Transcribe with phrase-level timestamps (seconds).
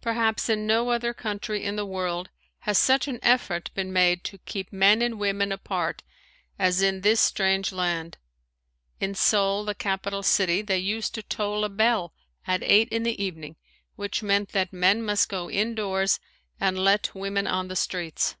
[0.00, 2.28] Perhaps in no other country in the world
[2.60, 6.04] has such an effort been made to keep men and women apart
[6.56, 8.16] as in this strange land.
[9.00, 12.14] In Seoul, the capital city, they used to toll a bell
[12.46, 13.56] at eight in the evening
[13.96, 16.20] which meant that men must go indoors
[16.60, 18.36] and let women on the streets.